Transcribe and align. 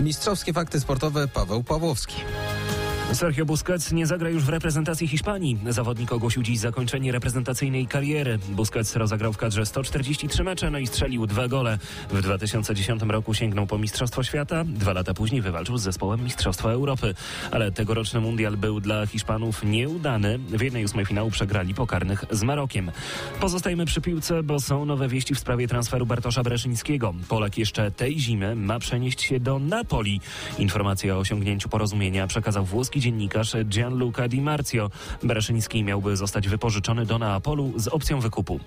Mistrzowskie 0.00 0.52
fakty 0.52 0.80
sportowe 0.80 1.28
Paweł 1.28 1.64
Pawłowski. 1.64 2.16
Sergio 3.12 3.46
Busquets 3.46 3.92
nie 3.92 4.06
zagra 4.06 4.30
już 4.30 4.44
w 4.44 4.48
reprezentacji 4.48 5.08
Hiszpanii. 5.08 5.58
Zawodnik 5.68 6.12
ogłosił 6.12 6.42
dziś 6.42 6.58
zakończenie 6.58 7.12
reprezentacyjnej 7.12 7.86
kariery. 7.86 8.38
Busquets 8.48 8.96
rozegrał 8.96 9.32
w 9.32 9.36
kadrze 9.36 9.66
143 9.66 10.44
mecze, 10.44 10.70
no 10.70 10.78
i 10.78 10.86
strzelił 10.86 11.26
dwa 11.26 11.48
gole. 11.48 11.78
W 12.10 12.22
2010 12.22 13.02
roku 13.02 13.34
sięgnął 13.34 13.66
po 13.66 13.78
Mistrzostwo 13.78 14.22
Świata. 14.22 14.64
Dwa 14.64 14.92
lata 14.92 15.14
później 15.14 15.42
wywalczył 15.42 15.78
z 15.78 15.82
zespołem 15.82 16.24
Mistrzostwa 16.24 16.70
Europy. 16.70 17.14
Ale 17.50 17.72
tegoroczny 17.72 18.20
mundial 18.20 18.56
był 18.56 18.80
dla 18.80 19.06
Hiszpanów 19.06 19.64
nieudany. 19.64 20.38
W 20.38 20.62
jednej 20.62 20.84
ósmej 20.84 21.06
finału 21.06 21.30
przegrali 21.30 21.74
pokarnych 21.74 22.24
z 22.30 22.42
Marokiem. 22.42 22.90
Pozostajemy 23.40 23.86
przy 23.86 24.00
piłce, 24.00 24.42
bo 24.42 24.60
są 24.60 24.84
nowe 24.84 25.08
wieści 25.08 25.34
w 25.34 25.38
sprawie 25.38 25.68
transferu 25.68 26.06
Bartosza 26.06 26.42
Breszyńskiego. 26.42 27.14
Polak 27.28 27.58
jeszcze 27.58 27.90
tej 27.90 28.20
zimy 28.20 28.56
ma 28.56 28.78
przenieść 28.78 29.22
się 29.22 29.40
do 29.40 29.58
Napoli. 29.58 30.20
Informację 30.58 31.16
o 31.16 31.18
osiągnięciu 31.18 31.68
porozumienia 31.68 32.26
przekazał 32.26 32.64
włoski 32.64 32.95
dziennikarz 33.00 33.56
Gianluca 33.64 34.28
Di 34.28 34.40
Marzio. 34.40 34.90
Bereszyński 35.22 35.84
miałby 35.84 36.16
zostać 36.16 36.48
wypożyczony 36.48 37.06
do 37.06 37.18
Neapolu 37.18 37.72
z 37.76 37.88
opcją 37.88 38.20
wykupu. 38.20 38.60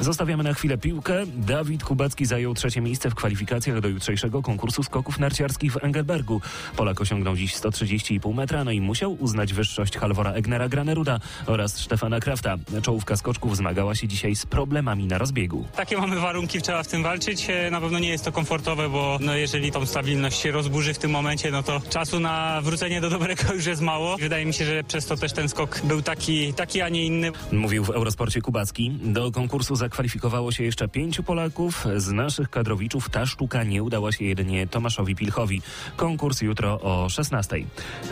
Zostawiamy 0.00 0.42
na 0.44 0.54
chwilę 0.54 0.78
piłkę. 0.78 1.14
Dawid 1.36 1.84
Kubacki 1.84 2.26
zajął 2.26 2.54
trzecie 2.54 2.80
miejsce 2.80 3.10
w 3.10 3.14
kwalifikacjach 3.14 3.80
do 3.80 3.88
jutrzejszego 3.88 4.42
konkursu 4.42 4.82
skoków 4.82 5.18
narciarskich 5.18 5.72
w 5.72 5.84
Engelbergu. 5.84 6.40
Polak 6.76 7.00
osiągnął 7.00 7.36
dziś 7.36 7.54
130,5 7.54 8.34
metra, 8.34 8.64
no 8.64 8.70
i 8.70 8.80
musiał 8.80 9.12
uznać 9.20 9.52
wyższość 9.52 9.96
Halvora 9.98 10.32
Egnera 10.32 10.68
Graneruda 10.68 11.20
oraz 11.46 11.76
Stefana 11.76 12.20
Krafta. 12.20 12.56
Czołówka 12.82 13.16
skoczków 13.16 13.56
zmagała 13.56 13.94
się 13.94 14.08
dzisiaj 14.08 14.36
z 14.36 14.46
problemami 14.46 15.06
na 15.06 15.18
rozbiegu. 15.18 15.66
Takie 15.76 15.96
mamy 15.98 16.20
warunki, 16.20 16.62
trzeba 16.62 16.82
w 16.82 16.88
tym 16.88 17.02
walczyć. 17.02 17.46
E, 17.50 17.70
Na 17.70 17.80
pewno 17.80 17.98
nie 17.98 18.08
jest 18.08 18.24
to 18.24 18.32
komfortowe, 18.32 18.88
bo 18.88 19.18
no 19.20 19.34
jeżeli 19.36 19.72
tą 19.72 19.86
stabilność 19.86 20.40
się 20.40 20.50
rozburzy 20.50 20.94
w 20.94 20.98
tym 20.98 21.10
momencie, 21.10 21.50
no 21.50 21.62
to 21.62 21.80
czasu 21.90 22.20
na 22.20 22.60
wrócenie 22.60 23.00
do 23.00 23.10
dobrego 23.10 23.54
już 23.54 23.66
jest 23.66 23.75
mało. 23.80 24.16
Wydaje 24.16 24.46
mi 24.46 24.54
się, 24.54 24.64
że 24.64 24.84
przez 24.84 25.06
to 25.06 25.16
też 25.16 25.32
ten 25.32 25.48
skok 25.48 25.80
był 25.84 26.02
taki, 26.02 26.54
taki 26.54 26.80
a 26.80 26.88
nie 26.88 27.06
inny. 27.06 27.32
Mówił 27.52 27.84
w 27.84 27.90
Eurosporcie 27.90 28.40
Kubacki. 28.40 28.90
Do 28.90 29.32
konkursu 29.32 29.76
zakwalifikowało 29.76 30.52
się 30.52 30.64
jeszcze 30.64 30.88
pięciu 30.88 31.22
Polaków. 31.22 31.86
Z 31.96 32.12
naszych 32.12 32.50
kadrowiczów 32.50 33.10
ta 33.10 33.26
sztuka 33.26 33.64
nie 33.64 33.82
udała 33.82 34.12
się 34.12 34.24
jedynie 34.24 34.66
Tomaszowi 34.66 35.16
Pilchowi. 35.16 35.62
Konkurs 35.96 36.42
jutro 36.42 36.80
o 36.80 37.08
16. 37.08 37.56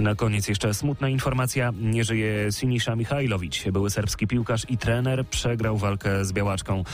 Na 0.01 0.15
koniec 0.15 0.49
jeszcze 0.49 0.75
smutna 0.75 1.09
informacja. 1.09 1.73
Nie 1.81 2.05
żyje 2.05 2.53
Sinisza 2.53 2.97
Michajlowicz. 2.97 3.65
Były 3.71 3.91
serbski 3.91 4.27
piłkarz 4.27 4.67
i 4.69 4.79
trener 4.79 5.27
przegrał 5.27 5.79
walkę 5.79 6.25
z 6.25 6.33
Białaczką. 6.33 6.85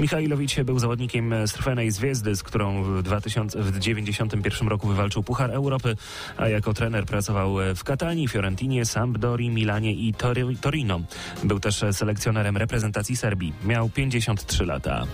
Michajlowicz 0.00 0.60
był 0.60 0.78
zawodnikiem 0.78 1.34
Strfenej 1.46 1.90
Zwiezdy, 1.90 2.36
z 2.36 2.42
którą 2.42 2.82
w 2.82 3.22
1991 3.22 4.68
roku 4.68 4.88
wywalczył 4.88 5.22
Puchar 5.22 5.50
Europy, 5.50 5.96
a 6.36 6.48
jako 6.48 6.74
trener 6.74 7.06
pracował 7.06 7.56
w 7.76 7.84
Katanii, 8.18 8.28
Fiorentinie, 8.28 8.84
Sampdori, 8.84 9.50
Milanie 9.50 9.92
i 9.92 10.12
Tori- 10.14 10.56
Torino. 10.60 11.00
Był 11.44 11.60
też 11.60 11.84
selekcjonerem 11.92 12.56
reprezentacji 12.56 13.16
Serbii. 13.16 13.52
Miał 13.64 13.88
53 13.90 14.64
lata. 14.66 15.06